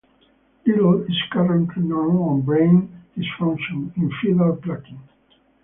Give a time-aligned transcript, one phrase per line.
[0.65, 4.99] Little is currently known on brain dysfunction in feather-plucking.